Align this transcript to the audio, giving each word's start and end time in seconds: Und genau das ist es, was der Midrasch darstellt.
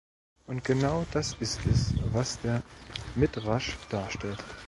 Und 0.47 0.63
genau 0.63 1.05
das 1.11 1.35
ist 1.39 1.63
es, 1.67 1.93
was 2.11 2.41
der 2.41 2.63
Midrasch 3.13 3.77
darstellt. 3.91 4.43